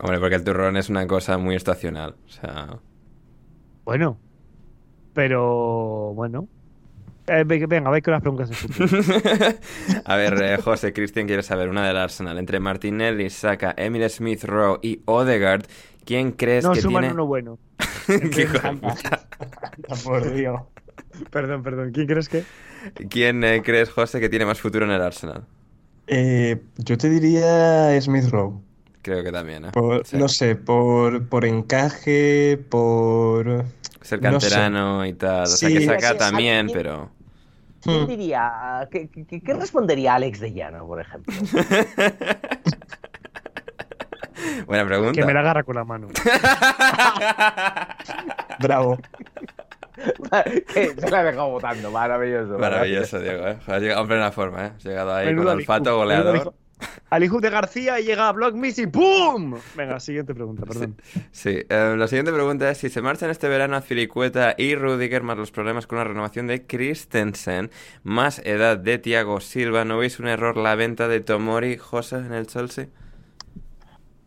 Hombre, 0.00 0.18
porque 0.20 0.36
el 0.36 0.44
turrón 0.44 0.76
es 0.76 0.88
una 0.88 1.06
cosa 1.06 1.38
muy 1.38 1.54
estacional. 1.56 2.14
O 2.26 2.28
sea. 2.28 2.78
Bueno. 3.84 4.18
Pero 5.14 6.12
bueno. 6.14 6.46
Eh, 7.26 7.44
ve- 7.44 7.66
venga, 7.66 7.90
ve 7.90 8.00
con 8.00 8.12
las 8.12 8.22
preguntas. 8.22 8.50
A 10.04 10.16
ver, 10.16 10.42
eh, 10.42 10.56
José, 10.62 10.92
Cristian 10.92 11.26
quiere 11.26 11.42
saber 11.42 11.68
una 11.68 11.86
del 11.86 11.96
Arsenal. 11.96 12.38
Entre 12.38 12.58
Martinelli, 12.60 13.28
Saka, 13.28 13.74
Emile 13.76 14.08
Smith 14.08 14.44
Rowe 14.44 14.78
y 14.82 15.02
Odegaard, 15.04 15.64
¿quién 16.04 16.32
crees 16.32 16.64
No 16.64 16.72
que 16.72 16.80
suman 16.80 17.02
tiene...? 17.02 17.14
uno 17.14 17.26
bueno. 17.26 17.58
¿Qué? 18.06 18.48
Por 20.04 20.32
Dios. 20.32 20.60
Perdón, 21.30 21.62
perdón. 21.62 21.90
¿Quién 21.92 22.06
crees 22.06 22.28
que? 22.28 22.44
¿Quién 23.10 23.42
eh, 23.44 23.62
crees, 23.62 23.90
José, 23.90 24.20
que 24.20 24.28
tiene 24.28 24.46
más 24.46 24.60
futuro 24.60 24.84
en 24.86 24.92
el 24.92 25.02
Arsenal? 25.02 25.44
Eh, 26.06 26.62
yo 26.78 26.96
te 26.96 27.10
diría 27.10 28.00
Smith 28.00 28.28
Rowe. 28.30 28.62
Creo 29.08 29.24
que 29.24 29.32
también, 29.32 29.64
¿eh? 29.64 29.70
Por- 29.72 30.06
Sí. 30.06 30.16
No 30.18 30.28
sé, 30.28 30.54
por, 30.54 31.26
por 31.28 31.44
encaje, 31.46 32.62
por... 32.68 33.64
Ser 34.02 34.20
no 34.22 34.38
sé. 34.40 34.48
canterano 34.50 35.06
y 35.06 35.14
tal. 35.14 35.44
O 35.44 35.46
sea, 35.46 35.68
Sí. 35.68 35.74
que 35.78 35.84
Saka 35.86 36.08
Sí, 36.08 36.12
sí, 36.12 36.18
también, 36.18 36.68
pero... 36.72 37.10
¿Quién 37.82 38.02
Hmm. 38.02 38.06
diría? 38.06 38.86
¿Qué, 38.90 39.08
qué- 39.08 39.40
qué 39.40 39.54
respondería 39.54 40.14
Alex 40.16 40.40
de 40.40 40.52
Llano, 40.52 40.86
por 40.86 41.00
ejemplo? 41.00 41.32
Buena 44.66 44.84
pregunta. 44.86 45.12
Que 45.20 45.26
me 45.26 45.32
la 45.32 45.40
agarra 45.40 45.62
con 45.62 45.74
la 45.76 45.84
mano. 45.84 46.08
Bravo. 48.60 48.98
que 50.74 50.94
se 50.96 51.10
la 51.10 51.20
ha 51.20 51.24
dejado 51.24 51.50
votando, 51.50 51.90
maravilloso. 51.90 52.58
Maravilloso, 52.58 53.18
Diego, 53.20 53.46
¿eh? 53.48 53.58
Has 53.66 53.80
llegado 53.80 54.02
en 54.02 54.08
plena 54.08 54.30
forma, 54.32 54.66
¿eh? 54.66 54.72
Has 54.76 54.84
llegado 54.84 55.14
ahí 55.14 55.26
Menudo 55.26 55.44
con 55.46 55.52
Alijú, 55.54 55.72
olfato 55.72 55.90
menudo 55.90 55.96
goleador. 55.98 56.54
Alijú. 57.10 57.16
Al 57.16 57.24
hijo 57.24 57.40
de 57.40 57.50
García 57.50 58.00
y 58.00 58.04
llega 58.04 58.28
a 58.28 58.32
Block 58.32 58.54
Miss 58.54 58.78
y 58.78 58.86
¡pum! 58.86 59.54
Venga, 59.74 59.98
siguiente 60.00 60.34
pregunta, 60.34 60.66
perdón. 60.66 60.96
Sí, 61.30 61.62
eh, 61.68 61.94
la 61.96 62.06
siguiente 62.08 62.32
pregunta 62.32 62.70
es 62.70 62.78
si 62.78 62.90
se 62.90 63.00
marchan 63.02 63.30
este 63.30 63.48
verano 63.48 63.76
a 63.76 63.82
Filicueta 63.82 64.54
y 64.58 64.74
Rudiger 64.74 65.22
más 65.22 65.36
los 65.38 65.50
problemas 65.50 65.86
con 65.86 65.98
la 65.98 66.04
renovación 66.04 66.46
de 66.46 66.66
Christensen, 66.66 67.70
más 68.02 68.40
edad 68.44 68.78
de 68.78 68.98
Thiago 68.98 69.40
Silva, 69.40 69.84
¿no 69.84 69.98
veis 69.98 70.18
un 70.20 70.28
error 70.28 70.56
la 70.56 70.74
venta 70.74 71.08
de 71.08 71.20
Tomori 71.20 71.76
José 71.78 72.16
en 72.16 72.32
el 72.32 72.46
Chelsea? 72.46 72.88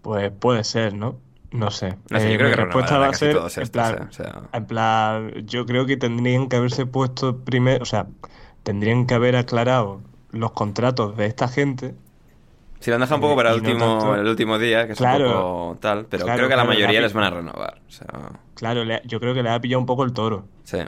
Pues 0.01 0.31
puede 0.31 0.63
ser, 0.63 0.93
¿no? 0.95 1.19
No 1.51 1.69
sé. 1.69 1.97
No 2.09 2.19
sé, 2.19 2.29
yo 2.29 2.35
Eh, 2.35 2.37
creo 2.37 2.49
mi 2.49 2.55
que 2.55 2.61
respuesta 2.61 2.97
va 2.97 3.09
a 3.09 3.13
ser, 3.13 3.33
todos 3.35 3.57
en 3.57 3.63
estos, 3.63 3.71
plan. 3.71 4.07
O 4.09 4.11
sea, 4.11 4.49
en 4.53 4.65
plan, 4.65 5.31
yo 5.45 5.65
creo 5.65 5.85
que 5.85 5.97
tendrían 5.97 6.47
que 6.49 6.55
haberse 6.55 6.85
puesto 6.85 7.43
primero, 7.43 7.83
o 7.83 7.85
sea, 7.85 8.07
tendrían 8.63 9.05
que 9.05 9.13
haber 9.15 9.35
aclarado 9.35 10.01
los 10.31 10.51
contratos 10.53 11.17
de 11.17 11.25
esta 11.25 11.47
gente. 11.47 11.93
Si 12.81 12.89
lo 12.89 12.95
han 12.95 13.01
dejado 13.01 13.15
un 13.15 13.21
poco 13.21 13.33
Eh, 13.33 13.35
para 13.37 13.51
el 13.51 13.61
no 13.63 13.69
último, 13.69 14.15
el 14.15 14.27
último 14.27 14.59
día, 14.59 14.85
que 14.87 14.91
es 14.93 14.97
Claro. 14.97 15.25
un 15.27 15.31
poco 15.33 15.77
tal, 15.79 16.05
pero 16.07 16.25
Claro, 16.25 16.37
creo 16.39 16.47
que 16.49 16.53
a 16.53 16.57
la 16.57 16.65
mayoría 16.65 16.99
la- 16.99 17.05
les 17.07 17.13
van 17.13 17.23
a 17.23 17.29
renovar. 17.29 17.81
O 17.87 17.91
sea, 17.91 18.07
Claro, 18.55 18.83
le- 18.83 19.01
yo 19.05 19.19
creo 19.21 19.33
que 19.33 19.41
le 19.43 19.49
ha 19.49 19.59
pillado 19.61 19.79
un 19.79 19.85
poco 19.85 20.03
el 20.03 20.11
toro, 20.11 20.47
sí, 20.65 20.79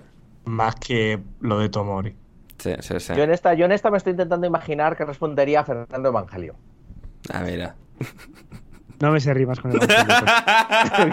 más 0.44 0.76
que 0.76 1.20
lo 1.40 1.60
de 1.60 1.70
Tomori. 1.70 2.16
sí, 2.58 2.74
sí, 2.82 3.00
sí. 3.00 3.14
Yo 3.16 3.24
en, 3.24 3.32
esta, 3.32 3.54
yo 3.54 3.64
en 3.66 3.72
esta 3.72 3.90
me 3.92 3.98
estoy 3.98 4.12
intentando 4.12 4.46
imaginar 4.46 4.98
que 4.98 5.06
respondería 5.06 5.64
Fernando 5.64 6.10
Evangelio. 6.10 6.56
Ah, 7.32 7.42
mira. 7.46 7.76
No 9.00 9.12
me 9.12 9.20
sé 9.20 9.34
rimas 9.34 9.60
con 9.60 9.72
el 9.72 9.78
evangelio. 9.82 10.16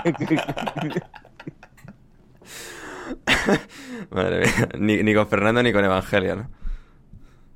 Madre 4.11 4.41
mía. 4.41 4.69
Ni, 4.79 5.03
ni 5.03 5.15
con 5.15 5.27
Fernando 5.29 5.63
ni 5.63 5.73
con 5.73 5.85
Evangelio, 5.85 6.37
¿no? 6.37 6.60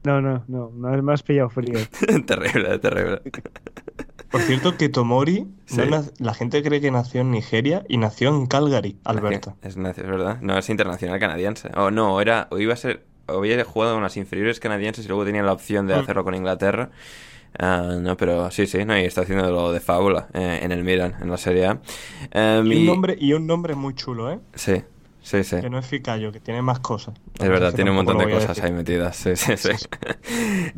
No, 0.04 0.20
no, 0.20 0.44
no. 0.49 0.70
No 0.75 1.02
me 1.02 1.12
has 1.12 1.23
pillado 1.23 1.49
frío. 1.50 1.78
terrible, 2.26 2.78
terrible. 2.78 3.23
Por 4.30 4.40
cierto, 4.42 4.76
que 4.76 4.88
Tomori, 4.88 5.46
Sí. 5.66 5.76
no 5.78 5.84
nac- 5.87 6.12
la 6.18 6.34
gente 6.34 6.62
cree 6.62 6.80
que 6.80 6.90
nació 6.90 7.20
en 7.23 7.30
Nigeria 7.30 7.84
y 7.88 7.96
nació 7.99 8.28
en 8.30 8.46
Calgary, 8.46 8.99
Alberta. 9.04 9.54
Es, 9.62 9.76
verdad. 9.76 10.38
No, 10.42 10.58
es 10.58 10.68
internacional 10.68 11.18
canadiense. 11.20 11.70
O 11.76 11.90
no, 11.90 12.20
era, 12.20 12.49
o 12.50 12.58
iba 12.58 12.75
a 12.75 12.76
ser, 12.76 13.06
o 13.28 13.38
había 13.38 13.62
jugado 13.64 13.94
con 13.94 14.02
las 14.02 14.16
inferiores 14.16 14.61
canadienses 14.61 15.04
y 15.04 15.08
luego 15.08 15.25
tenía 15.25 15.42
la 15.42 15.52
opción 15.52 15.87
de 15.87 15.94
Mm. 15.96 16.00
hacerlo 16.00 16.25
con 16.25 16.34
Inglaterra. 16.34 16.90
Ah, 17.56 17.96
no, 18.00 18.16
pero 18.16 18.50
sí, 18.50 18.66
sí, 18.66 18.84
no, 18.84 18.99
y 18.99 19.04
está 19.04 19.20
haciendo 19.20 19.49
lo 19.52 19.70
de 19.73 19.78
fábula 19.78 20.26
eh, 20.34 20.58
en 20.62 20.73
el 20.73 20.82
Milan, 20.82 21.14
en 21.20 21.30
la 21.30 21.37
Serie 21.37 21.66
A. 21.66 21.80
Y 22.34 22.68
mi- 22.68 22.80
un 22.80 22.87
nombre, 22.87 23.16
y 23.18 23.32
un 23.32 23.46
nombre 23.46 23.76
muy 23.76 23.94
chulo, 23.94 24.32
¿eh? 24.32 24.40
Sí, 24.54 24.82
sí, 25.25 25.43
sí. 25.43 25.61
Que 25.61 25.69
no 25.69 25.78
es 25.78 25.87
Ficayo, 25.87 26.31
que 26.31 26.38
tiene 26.38 26.62
más 26.62 26.78
cosas. 26.78 27.14
Es 27.40 27.49
verdad, 27.49 27.75
tiene 27.75 27.90
un 27.90 27.97
montón 27.97 28.19
de 28.19 28.31
cosas 28.31 28.61
ahí 28.61 28.71
metidas. 28.71 29.16
Sí, 29.16 29.35
sí, 29.35 29.57
sí. 29.57 29.71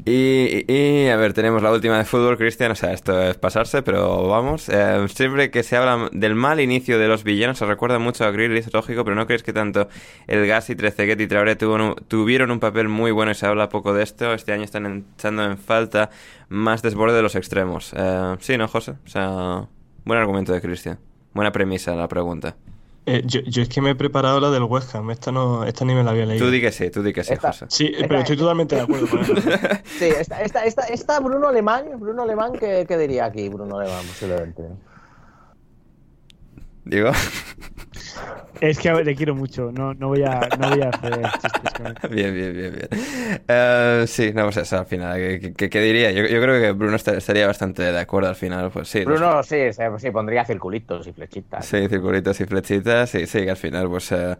Y, 0.05 0.65
y, 0.73 1.09
a 1.09 1.17
ver, 1.17 1.33
tenemos 1.33 1.62
la 1.62 1.73
última 1.73 1.99
de 1.99 2.05
fútbol, 2.05 2.37
Cristian. 2.37 2.71
O 2.71 2.75
sea, 2.75 2.93
esto 2.93 3.21
es 3.21 3.37
pasarse, 3.37 3.83
pero 3.83 4.29
vamos. 4.29 4.69
Eh, 4.69 5.07
siempre 5.09 5.50
que 5.50 5.62
se 5.62 5.76
habla 5.76 6.09
del 6.12 6.35
mal 6.35 6.61
inicio 6.61 6.99
de 6.99 7.09
los 7.09 7.25
villanos, 7.25 7.59
se 7.59 7.67
recuerda 7.67 7.99
mucho 7.99 8.25
a 8.25 8.31
Grealish, 8.31 8.73
lógico, 8.73 9.05
pero 9.05 9.17
¿no 9.17 9.26
crees 9.26 9.43
que 9.43 9.53
tanto 9.53 9.88
el 10.26 10.47
Gassi, 10.47 10.76
Trezeguet 10.76 11.21
y 11.21 11.26
Traoré 11.26 11.57
tuvieron 11.57 12.50
un 12.50 12.61
papel 12.61 12.88
muy 12.88 13.11
bueno 13.11 13.33
y 13.33 13.35
se 13.35 13.47
habla 13.47 13.69
poco 13.69 13.93
de 13.93 14.03
esto? 14.05 14.33
Este 14.33 14.53
año 14.53 14.65
están 14.65 15.07
echando 15.17 15.45
en 15.45 15.59
falta 15.59 16.11
más 16.49 16.83
desborde 16.83 17.17
de 17.17 17.23
los 17.23 17.35
extremos. 17.35 17.93
Eh, 17.97 18.37
sí, 18.41 18.57
¿no, 18.57 18.69
José? 18.69 18.93
O 19.05 19.09
sea, 19.09 19.67
buen 20.05 20.19
argumento 20.21 20.53
de 20.53 20.61
Cristian. 20.61 20.99
Buena 21.35 21.53
premisa 21.53 21.95
la 21.95 22.09
pregunta. 22.09 22.57
Eh, 23.09 23.23
yo, 23.25 23.41
yo 23.43 23.63
es 23.63 23.69
que 23.69 23.81
me 23.81 23.91
he 23.91 23.95
preparado 23.95 24.41
la 24.41 24.51
del 24.51 24.65
West 24.65 24.93
Ham, 24.97 25.11
esta, 25.13 25.31
no, 25.31 25.65
esta 25.65 25.85
ni 25.85 25.95
me 25.95 26.03
la 26.03 26.11
había 26.11 26.27
leído. 26.27 26.45
Tú 26.45 26.51
di 26.51 26.61
que 26.61 26.73
sí, 26.73 26.91
tú 26.91 27.03
di 27.05 27.13
que 27.13 27.23
sí, 27.23 27.35
Esta- 27.35 27.49
José. 27.53 27.67
Sí, 27.69 27.93
pero 28.01 28.19
estoy 28.19 28.37
totalmente 28.37 28.75
de 28.75 28.83
acuerdo 28.83 29.07
con 29.07 29.21
eso. 29.23 29.35
Sí, 29.99 30.07
esta, 30.07 30.43
esta, 30.43 30.65
esta, 30.65 30.83
esta 30.87 31.21
Bruno 31.21 31.47
Alemán, 31.49 31.85
Bruno 32.01 32.23
Alemán, 32.25 32.53
¿qué, 32.59 32.85
qué 32.89 32.99
diría 32.99 33.27
aquí 33.27 33.49
Bruno 33.49 33.79
Alemán 33.79 34.05
posiblemente? 34.09 34.63
Digo. 36.87 37.11
Es 38.61 38.78
que 38.78 38.90
le 38.93 39.14
quiero 39.14 39.35
mucho. 39.35 39.71
No, 39.73 39.93
no, 39.93 40.09
voy, 40.09 40.23
a, 40.23 40.40
no 40.59 40.71
voy 40.71 40.81
a 40.81 40.88
hacer 40.88 41.21
chistes 41.43 41.73
con 41.76 41.87
él. 41.88 41.95
Bien, 42.11 42.33
bien, 42.35 42.52
bien, 42.55 42.73
bien. 42.75 42.88
Eh, 43.47 44.05
sí, 44.07 44.33
no, 44.33 44.45
pues 44.45 44.57
eso 44.59 44.78
al 44.78 44.87
final. 44.87 45.16
¿Qué, 45.19 45.52
qué- 45.55 45.69
qué 45.69 45.81
diría? 45.81 46.11
Yo, 46.12 46.25
yo 46.26 46.40
creo 46.40 46.61
que 46.61 46.73
Bruno 46.73 46.97
esta- 46.97 47.16
estaría 47.16 47.47
bastante 47.47 47.83
de 47.83 47.99
acuerdo 47.99 48.28
al 48.31 48.37
final. 48.37 48.71
Pues 48.71 48.88
sí. 48.88 49.00
los- 49.05 49.19
Bruno 49.21 49.43
sí, 49.43 49.57
sí, 49.99 50.11
pondría 50.11 50.45
circulitos 50.45 51.07
y 51.07 51.12
flechitas. 51.12 51.66
Sí, 51.66 51.87
circulitos 51.88 52.40
y 52.40 52.45
flechitas. 52.47 53.11
Sí, 53.11 53.26
sí, 53.26 53.43
que 53.45 53.50
al 53.50 53.57
final 53.57 53.88
pues 53.90 54.11
eh, 54.12 54.37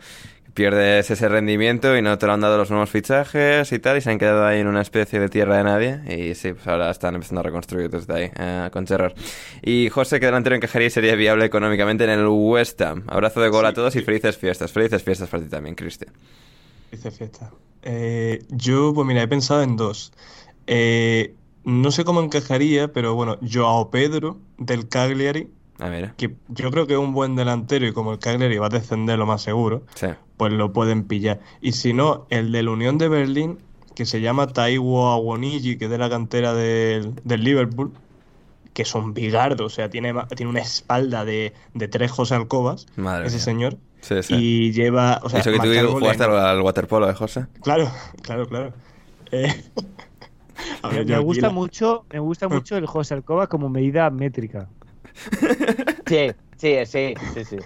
pierdes 0.57 1.11
ese 1.11 1.29
rendimiento 1.29 1.97
y 1.97 2.03
no 2.03 2.17
te 2.19 2.27
lo 2.27 2.33
han 2.33 2.41
dado 2.41 2.57
los 2.57 2.71
nuevos 2.71 2.91
fichajes 2.91 3.71
y 3.71 3.79
tal. 3.79 3.99
Y 3.99 4.01
se 4.01 4.11
han 4.11 4.19
quedado 4.19 4.45
ahí 4.45 4.61
en 4.61 4.67
una 4.67 4.81
especie 4.81 5.21
de 5.21 5.29
tierra 5.29 5.59
de 5.59 5.65
nadie. 5.65 6.01
Y 6.09 6.35
sí, 6.35 6.55
pues 6.55 6.67
ahora 6.67 6.91
están 6.91 7.15
empezando 7.15 7.41
a 7.41 7.43
reconstruir 7.45 7.91
desde 7.91 8.13
ahí 8.15 8.31
eh, 8.37 8.69
con 8.73 8.87
Gerrard. 8.87 9.13
Y 9.63 9.91
José, 9.91 10.19
que 10.19 10.27
delantero 10.27 10.57
encajaría 10.57 10.89
y 10.89 10.91
sería 10.91 11.15
viable 11.15 11.45
económicamente 11.45 12.05
en 12.05 12.11
el 12.11 12.27
West 12.27 12.81
Ham. 12.81 13.05
Abrazo 13.07 13.41
de 13.41 13.51
gol 13.51 13.67
a 13.67 13.75
todos 13.75 13.95
y 13.95 14.03
felices 14.03 14.37
fiestas. 14.37 14.73
Felices 14.73 15.03
fiestas 15.03 15.29
para 15.29 15.45
ti 15.45 15.51
también, 15.51 15.77
Cristian. 15.77 16.13
Dice 16.91 17.11
fiesta. 17.11 17.53
Eh, 17.83 18.43
yo, 18.49 18.93
pues 18.95 19.07
mira, 19.07 19.23
he 19.23 19.29
pensado 19.29 19.63
en 19.63 19.77
dos. 19.77 20.13
Eh, 20.67 21.35
no 21.65 21.91
sé 21.91 22.05
cómo 22.05 22.23
encajaría, 22.23 22.93
pero 22.93 23.15
bueno, 23.15 23.39
Joao 23.43 23.91
Pedro 23.91 24.39
del 24.57 24.89
Cagliari, 24.89 25.49
Ah, 25.79 25.89
mira. 25.91 26.15
que 26.17 26.35
yo 26.49 26.71
creo 26.71 26.87
que 26.87 26.95
es 26.95 26.99
un 26.99 27.13
buen 27.13 27.37
delantero 27.37 27.87
y 27.87 27.93
como 27.93 28.13
el 28.13 28.19
Cagliari 28.19 28.57
va 28.59 28.67
a 28.67 28.71
descender 28.71 29.19
lo 29.19 29.27
más 29.27 29.43
seguro, 29.43 29.83
Sí. 29.95 30.07
pues 30.37 30.53
lo 30.53 30.73
pueden 30.73 31.05
pillar. 31.05 31.41
Y 31.61 31.73
si 31.73 31.93
no, 31.93 32.27
el 32.31 32.51
de 32.53 32.63
la 32.63 32.71
Unión 32.71 32.97
de 32.99 33.09
Berlín, 33.09 33.59
que 33.95 34.07
se 34.07 34.21
llama 34.21 34.47
Taiwo 34.47 35.09
Awoniji, 35.11 35.77
que 35.79 35.85
es 35.87 35.91
de 35.91 35.99
la 35.99 36.09
cantera 36.11 36.55
del, 36.55 37.15
del 37.25 37.45
Liverpool, 37.45 37.93
que 38.75 38.83
es 38.83 38.95
un 38.95 39.15
bigardo, 39.15 39.65
o 39.67 39.71
sea, 39.71 39.89
tiene, 39.89 40.15
tiene 40.37 40.51
una 40.51 40.61
espalda 40.61 41.25
de, 41.25 41.55
de 41.75 41.89
tres 41.89 42.11
José 42.11 42.35
Alcobas, 42.35 42.87
Madre 42.97 43.27
ese 43.29 43.37
mía. 43.37 43.45
señor, 43.45 43.77
Sí, 44.03 44.23
sí. 44.23 44.35
y 44.35 44.73
lleva, 44.73 45.21
o 45.23 45.31
sea, 45.31 45.41
Eso 45.41 45.51
que 45.51 45.59
tú 45.59 45.91
jugaste 45.93 46.25
en- 46.25 46.31
al, 46.31 46.61
waterpolo, 46.61 47.09
¿eh, 47.11 47.15
José? 47.15 47.47
Claro, 47.63 47.91
claro, 48.23 48.47
claro. 48.47 48.73
Eh, 49.33 49.65
a 50.83 50.91
Me, 50.91 51.05
ver, 51.05 51.21
gusta 51.21 51.51
mucho, 51.51 52.05
me 52.13 52.19
gusta 52.19 52.49
mucho 52.49 52.77
el 52.77 52.87
José 52.87 53.15
Alcoba 53.15 53.47
como 53.47 53.69
medida 53.69 54.09
métrica. 54.11 54.69
Sí, 56.07 56.31
sí, 56.57 56.77
sí, 56.87 57.15
sí, 57.35 57.45
sí. 57.45 57.57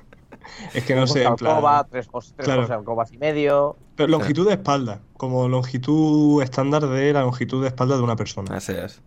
Es 0.75 0.85
que 0.85 0.95
no 0.95 1.07
sé, 1.07 1.25
en 1.25 1.37
plan- 1.37 1.57
Alcoba, 1.57 1.87
tres, 1.91 2.09
tres 2.11 2.35
Claro. 2.39 2.73
Alcobas 2.73 3.13
y 3.13 3.19
medio. 3.19 3.77
Pero 3.97 4.09
longitud 4.09 4.47
de 4.47 4.55
espalda, 4.55 5.01
como 5.17 5.49
longitud 5.49 6.43
estándar 6.43 6.87
de 6.87 7.13
la 7.13 7.21
longitud 7.23 7.61
de 7.63 7.69
espalda 7.69 7.97
de 7.97 8.03
una 8.03 8.17
persona. 8.17 8.57
Así 8.57 8.73
es. 8.73 9.01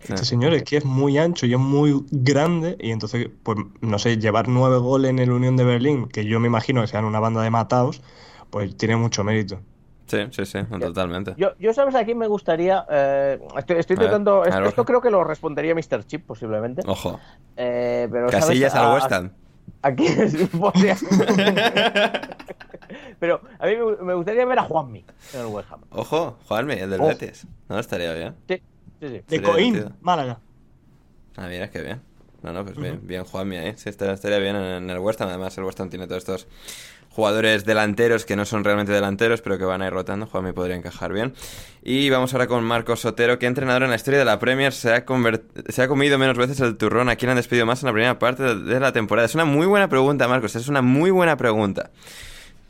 Sí. 0.00 0.12
Este 0.14 0.24
señor 0.24 0.54
es 0.54 0.62
que 0.62 0.76
es 0.78 0.84
muy 0.84 1.18
ancho 1.18 1.44
y 1.46 1.52
es 1.52 1.58
muy 1.58 2.04
grande 2.10 2.76
y 2.80 2.90
entonces, 2.90 3.28
pues, 3.42 3.58
no 3.80 3.98
sé, 3.98 4.16
llevar 4.18 4.48
nueve 4.48 4.78
goles 4.78 5.10
en 5.10 5.18
el 5.18 5.30
Unión 5.30 5.56
de 5.56 5.64
Berlín, 5.64 6.06
que 6.08 6.24
yo 6.24 6.40
me 6.40 6.46
imagino 6.46 6.80
que 6.80 6.86
sean 6.86 7.04
una 7.04 7.20
banda 7.20 7.42
de 7.42 7.50
matados, 7.50 8.00
pues 8.50 8.74
tiene 8.76 8.96
mucho 8.96 9.24
mérito. 9.24 9.60
Sí, 10.10 10.18
sí, 10.30 10.44
sí, 10.44 10.58
totalmente. 10.80 11.34
Yo, 11.36 11.50
yo 11.58 11.72
¿sabes 11.72 11.94
a 11.94 12.04
quién 12.04 12.18
me 12.18 12.26
gustaría? 12.26 12.84
Eh, 12.90 13.38
estoy 13.56 13.76
estoy 13.78 13.96
ver, 13.96 14.10
a 14.12 14.66
esto, 14.68 14.84
creo 14.84 15.00
que 15.00 15.10
lo 15.10 15.22
respondería 15.22 15.74
Mr. 15.74 16.04
Chip, 16.06 16.26
posiblemente. 16.26 16.82
Ojo. 16.86 17.20
Eh. 17.56 18.08
Casillas 18.30 18.74
al 18.74 18.94
West 18.94 19.12
Ham. 19.12 19.30
Aquí 19.82 20.06
es- 20.06 20.34
podría- 20.48 20.96
Pero 23.20 23.40
a 23.58 23.66
mí 23.66 23.72
me, 24.02 24.14
gustaría 24.14 24.44
ver 24.46 24.58
a 24.58 24.62
Juanmi 24.62 25.04
en 25.34 25.40
el 25.40 25.46
West 25.46 25.70
Ham. 25.70 25.80
Ojo, 25.90 26.38
Juanmi, 26.48 26.74
el 26.74 26.90
del 26.90 27.00
Oh. 27.00 27.06
Betis. 27.08 27.46
No, 27.68 27.78
estaría 27.78 28.12
bien. 28.14 28.34
Sí, 28.48 28.62
sí, 29.00 29.08
sí. 29.08 29.22
De 29.28 29.42
Coín. 29.42 29.94
Málaga. 30.00 30.40
Ah, 31.36 31.46
mira, 31.48 31.70
qué 31.70 31.82
bien. 31.82 32.00
No, 32.42 32.52
no, 32.52 32.64
pues 32.64 32.76
bien, 32.76 33.00
bien 33.02 33.24
Juanmi 33.24 33.56
ahí. 33.56 33.74
Sí, 33.76 33.90
estaría, 33.90 34.14
estaría 34.14 34.38
bien 34.38 34.56
en 34.56 34.88
el 34.90 34.98
West 34.98 35.20
Ham. 35.20 35.28
Además, 35.28 35.56
el 35.58 35.64
West 35.64 35.78
Ham 35.80 35.90
tiene 35.90 36.06
todos 36.06 36.18
estos 36.22 36.48
jugadores 37.20 37.66
delanteros 37.66 38.24
que 38.24 38.34
no 38.34 38.46
son 38.46 38.64
realmente 38.64 38.92
delanteros, 38.92 39.42
pero 39.42 39.58
que 39.58 39.64
van 39.64 39.82
a 39.82 39.86
ir 39.88 39.92
rotando. 39.92 40.26
Juanmi 40.26 40.52
podría 40.52 40.74
encajar 40.76 41.12
bien. 41.12 41.34
Y 41.82 42.08
vamos 42.08 42.32
ahora 42.32 42.46
con 42.46 42.64
Marcos 42.64 43.00
Sotero, 43.00 43.38
que 43.38 43.44
entrenador 43.46 43.82
en 43.82 43.90
la 43.90 43.96
historia 43.96 44.18
de 44.18 44.24
la 44.24 44.38
Premier 44.38 44.72
se 44.72 44.94
ha, 44.94 45.04
se 45.68 45.82
ha 45.82 45.88
comido 45.88 46.16
menos 46.18 46.38
veces 46.38 46.60
el 46.60 46.76
turrón. 46.78 47.10
¿A 47.10 47.16
quién 47.16 47.30
han 47.30 47.36
despedido 47.36 47.66
más 47.66 47.82
en 47.82 47.88
la 47.88 47.92
primera 47.92 48.18
parte 48.18 48.42
de- 48.42 48.54
de 48.74 48.80
la 48.80 48.92
temporada? 48.92 49.26
Es 49.26 49.34
una 49.34 49.44
muy 49.44 49.66
buena 49.66 49.88
pregunta, 49.88 50.26
Marcos. 50.28 50.56
Es 50.56 50.68
una 50.68 50.80
muy 50.80 51.10
buena 51.10 51.36
pregunta. 51.36 51.90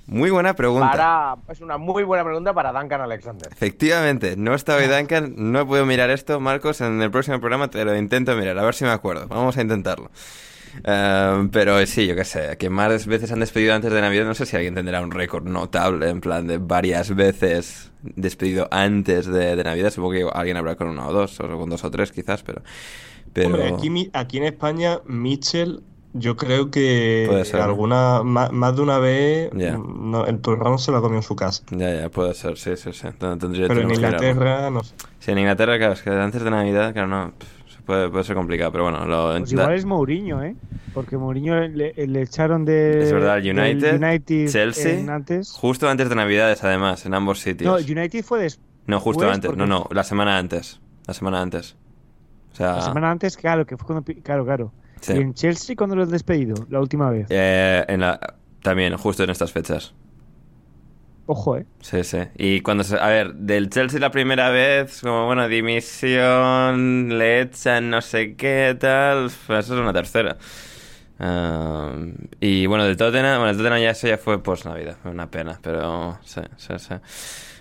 Muy 0.07 0.31
buena 0.31 0.55
pregunta. 0.55 0.91
Para, 0.91 1.37
es 1.53 1.61
una 1.61 1.79
muy 1.79 2.03
buena 2.03 2.25
pregunta 2.25 2.53
para 2.53 2.73
Duncan 2.73 3.01
Alexander. 3.03 3.49
Efectivamente, 3.53 4.35
no 4.37 4.55
está 4.55 4.75
hoy 4.75 4.89
Duncan, 4.89 5.35
no 5.37 5.61
he 5.61 5.65
podido 5.65 5.87
mirar 5.87 6.11
esto, 6.11 6.41
Marcos, 6.41 6.81
en 6.81 7.01
el 7.01 7.13
próximo 7.13 7.39
programa 7.39 7.69
te 7.69 7.85
lo 7.85 7.97
intento 7.97 8.35
mirar, 8.35 8.59
a 8.59 8.65
ver 8.65 8.75
si 8.75 8.83
me 8.85 8.91
acuerdo, 8.91 9.29
vamos 9.29 9.57
a 9.57 9.63
intentarlo. 9.63 10.11
Eh, 10.85 11.49
pero 11.53 11.85
sí, 11.87 12.07
yo 12.07 12.15
qué 12.15 12.25
sé, 12.25 12.57
que 12.59 12.71
más 12.71 13.07
veces 13.07 13.33
han 13.33 13.41
despedido 13.41 13.75
antes 13.75 13.93
de 13.93 14.01
Navidad, 14.01 14.25
no 14.25 14.35
sé 14.35 14.47
si 14.47 14.57
alguien 14.57 14.75
tendrá 14.75 15.01
un 15.03 15.11
récord 15.11 15.47
notable, 15.47 16.09
en 16.09 16.21
plan 16.21 16.47
de 16.47 16.59
varias 16.59 17.15
veces 17.15 17.91
despedido 18.03 18.69
antes 18.71 19.27
de, 19.27 19.57
de 19.57 19.65
Navidad, 19.65 19.91
supongo 19.91 20.13
que 20.13 20.27
alguien 20.33 20.57
habrá 20.57 20.77
con 20.77 20.89
uno 20.89 21.09
o 21.09 21.13
dos, 21.13 21.39
o 21.41 21.59
con 21.59 21.69
dos 21.69 21.85
o 21.85 21.91
tres 21.91 22.13
quizás, 22.13 22.43
pero... 22.43 22.63
pero... 23.33 23.49
Hombre, 23.49 23.75
aquí, 23.75 24.11
aquí 24.13 24.39
en 24.39 24.45
España, 24.45 25.01
Mitchell, 25.07 25.83
yo 26.13 26.37
creo 26.37 26.71
que 26.71 27.27
Puede 27.29 27.45
ser, 27.45 27.61
alguna, 27.61 28.23
más, 28.25 28.51
más 28.53 28.75
de 28.75 28.83
una 28.83 28.99
vez 28.99 29.53
mm, 29.53 30.11
no, 30.11 30.27
el 30.27 30.41
turrón 30.41 30.79
se 30.79 30.91
lo 30.91 30.99
ha 30.99 31.01
comido 31.01 31.19
en 31.19 31.23
su 31.23 31.37
casa. 31.37 31.63
Ya, 31.71 31.95
ya, 31.95 32.09
puede 32.09 32.35
ser, 32.35 32.57
sí, 32.59 32.77
sí, 32.77 32.93
sí. 32.93 33.09
Tendría- 33.19 33.69
Pero 33.69 33.83
en. 33.83 33.91
Inglaterra, 33.91 34.71
no 34.71 34.83
sé. 34.83 34.95
Sí, 35.21 35.31
en 35.31 35.39
Inglaterra, 35.39 35.79
claro, 35.79 35.93
es 35.93 36.03
que 36.03 36.11
antes 36.11 36.43
de 36.43 36.51
Navidad, 36.51 36.93
claro, 36.93 37.09
no, 37.09 37.33
puede, 37.91 38.09
puede 38.09 38.25
ser 38.25 38.37
complicado, 38.37 38.73
pero 38.73 38.85
bueno, 38.85 39.05
lo... 39.07 39.37
Pues 39.39 39.53
igual 39.53 39.75
es 39.75 39.85
Mourinho, 39.85 40.43
¿eh? 40.43 40.55
Porque 40.95 41.17
Mourinho 41.17 41.61
le, 41.69 41.93
le 41.95 42.23
echaron 42.23 42.65
de. 42.65 43.03
Es 43.03 43.13
verdad, 43.13 43.39
United, 43.39 44.03
United 44.03 44.49
Chelsea, 44.49 45.15
antes. 45.15 45.53
justo 45.53 45.89
antes 45.89 46.09
de 46.09 46.15
Navidades, 46.15 46.65
además, 46.65 47.07
en 47.07 47.15
ambos 47.15 47.39
No, 47.39 47.43
sitios. 47.43 47.85
el 47.89 47.99
United 47.99 48.25
fue 48.25 48.43
des- 48.43 48.61
No, 48.87 48.99
justo 48.99 49.29
antes, 49.31 49.57
no, 49.57 49.67
no, 49.67 49.87
la 49.93 50.03
semana 50.05 50.37
antes. 50.39 50.81
La 51.07 51.15
semana 51.15 51.41
antes. 51.43 51.77
O 52.53 52.57
sea, 52.57 52.75
la 52.75 52.83
semana 52.83 53.11
antes, 53.11 53.37
claro, 53.37 53.65
que 53.67 53.77
fue 53.77 53.87
cuando. 53.87 54.05
Claro, 54.23 54.45
claro. 54.45 54.73
sí. 55.01 55.13
¿Y 55.13 55.19
en 55.19 55.35
Chelsea 55.35 55.77
cuando 55.77 55.95
lo 55.95 56.03
has 56.03 56.11
despedido? 56.11 56.55
La 56.69 56.81
última 56.81 57.09
vez. 57.11 57.27
Eh, 57.31 57.85
en 57.87 58.01
la, 58.01 58.19
también, 58.63 58.97
justo 58.97 59.23
en 59.23 59.31
estas 59.31 59.53
fechas. 59.53 59.95
Ojo, 61.33 61.59
¿eh? 61.59 61.65
Sí, 61.79 62.03
sí. 62.03 62.19
Y 62.37 62.61
cuando 62.61 62.83
se. 62.83 62.99
A 62.99 63.07
ver, 63.07 63.35
del 63.35 63.71
Chelsea 63.71 64.01
la 64.01 64.11
primera 64.11 64.51
vez, 64.51 65.01
como 65.01 65.27
bueno, 65.27 65.47
dimisión, 65.47 67.17
le 67.19 67.43
echan 67.43 67.89
no 67.89 68.01
sé 68.01 68.35
qué, 68.35 68.77
tal. 68.81 69.31
Pues 69.47 69.67
eso 69.67 69.75
es 69.75 69.81
una 69.81 69.93
tercera. 69.93 70.37
Ah, 71.21 71.93
y 72.41 72.67
bueno, 72.67 72.85
del 72.85 72.97
Tottenham, 72.97 73.37
bueno, 73.37 73.51
el 73.51 73.57
Tottenham 73.57 73.79
ya 73.79 73.91
eso 73.91 74.09
ya 74.09 74.19
fue 74.19 74.43
post 74.43 74.67
Navidad, 74.67 74.97
una 75.05 75.31
pena, 75.31 75.57
pero 75.63 76.19
sí, 76.25 76.41
sí, 76.57 76.75
sí. 76.79 76.95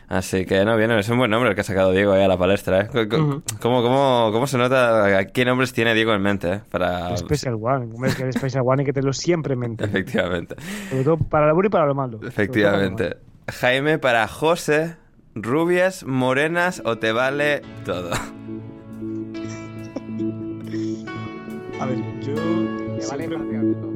Así 0.08 0.46
que 0.48 0.66
no, 0.66 0.76
bien, 0.76 0.90
es 0.90 1.08
un 1.10 1.20
buen 1.20 1.30
nombre 1.30 1.50
el 1.50 1.56
que 1.56 1.62
ha 1.62 1.64
sacado 1.64 1.92
Diego 1.92 2.14
ahí 2.14 2.24
a 2.24 2.28
la 2.28 2.38
palestra, 2.40 2.82
¿eh? 2.82 2.90
¿Cómo, 2.90 3.44
cómo, 3.84 4.30
cómo 4.32 4.48
se 4.48 4.58
nota 4.58 5.20
a 5.20 5.26
qué 5.26 5.46
nombres 5.46 5.72
tiene 5.72 5.94
Diego 5.94 6.16
en 6.16 6.24
mente, 6.24 6.52
eh? 6.52 6.62
Para... 6.72 7.16
Special 7.16 7.60
One. 7.62 7.90
Es 8.08 8.16
que 8.16 8.24
el 8.24 8.34
Special 8.34 8.64
One 8.66 8.82
hay 8.82 8.86
que 8.88 8.94
tenerlo 8.94 9.14
siempre 9.14 9.54
en 9.54 9.60
mente. 9.60 9.84
Efectivamente. 9.86 10.56
Sobre 10.90 11.04
todo 11.04 11.18
para 11.18 11.46
lo 11.50 11.54
bueno 11.54 11.68
y 11.68 11.70
para 11.70 11.86
lo 11.86 11.94
malo. 11.94 12.20
Efectivamente. 12.26 13.29
Jaime 13.52 13.98
para 14.00 14.28
José, 14.28 14.96
rubias, 15.36 16.04
morenas 16.04 16.82
o 16.86 16.98
te 16.98 17.12
vale 17.12 17.62
todo. 17.86 18.12
A 21.80 21.86
ver, 21.86 21.98
yo. 22.22 22.36
Siempre- 23.00 23.38
todo. 23.38 23.90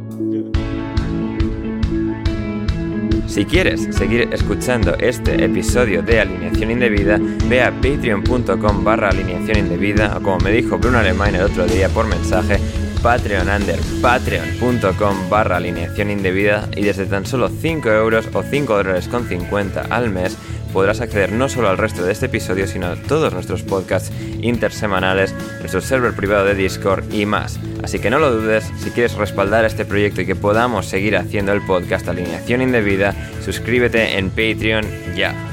Si 3.28 3.46
quieres 3.46 3.88
seguir 3.96 4.30
escuchando 4.32 4.96
este 5.00 5.44
episodio 5.44 6.04
de 6.04 6.20
Alineación 6.22 6.70
Indebida, 6.72 7.18
ve 7.48 7.64
a 7.64 7.72
patreon.com 7.72 8.84
barra 8.84 9.10
alineación 9.10 9.58
indebida 9.58 10.16
o 10.18 10.22
como 10.22 10.38
me 10.40 10.52
dijo 10.52 10.78
Bruno 10.78 11.00
Alemán 11.00 11.34
el 11.34 11.42
otro 11.44 11.66
día 11.66 11.90
por 11.90 12.06
mensaje, 12.06 12.60
Patreon 13.04 13.50
under 13.50 13.80
patreon.com 14.02 15.30
barra 15.30 15.58
alineación 15.58 16.10
indebida 16.10 16.70
y 16.76 16.84
desde 16.84 17.06
tan 17.06 17.26
solo 17.26 17.50
5 17.50 17.90
euros 17.92 18.28
o 18.34 18.42
5 18.42 18.74
dólares 18.78 19.10
con 19.10 19.28
50 19.28 19.82
al 19.90 20.10
mes 20.10 20.38
podrás 20.72 21.02
acceder 21.02 21.32
no 21.32 21.50
solo 21.50 21.70
al 21.70 21.78
resto 21.78 22.04
de 22.04 22.12
este 22.12 22.26
episodio, 22.26 22.66
sino 22.66 22.88
a 22.88 22.96
todos 22.96 23.34
nuestros 23.34 23.62
podcasts 23.62 24.12
intersemanales, 24.42 25.36
nuestro 25.60 25.82
server 25.82 26.14
privado 26.14 26.46
de 26.46 26.56
Discord 26.56 27.14
y 27.14 27.26
más. 27.26 27.60
Así 27.84 28.00
que 28.00 28.10
no 28.10 28.18
lo 28.18 28.32
dudes, 28.32 28.72
si 28.80 28.90
quieres 28.90 29.14
respaldar 29.14 29.66
este 29.66 29.86
proyecto 29.86 30.22
y 30.22 30.26
que 30.26 30.36
podamos 30.36 30.88
seguir 30.88 31.16
haciendo 31.16 31.52
el 31.52 31.62
podcast 31.62 32.08
Alineación 32.08 32.62
Indebida, 32.62 33.14
suscríbete 33.44 34.18
en 34.18 34.30
Patreon 34.30 34.86
ya. 35.16 35.53